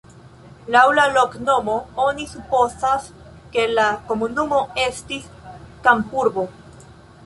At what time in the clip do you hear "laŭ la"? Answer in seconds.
0.75-1.03